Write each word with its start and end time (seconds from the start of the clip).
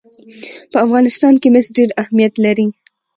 په 0.71 0.77
افغانستان 0.85 1.33
کې 1.41 1.47
مس 1.53 1.67
ډېر 1.77 1.89
اهمیت 2.01 2.33
لري. 2.45 2.67